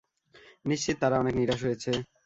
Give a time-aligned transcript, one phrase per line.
[0.65, 1.91] নিশ্চিত তারা অনেক নিরাশ হয়েছে।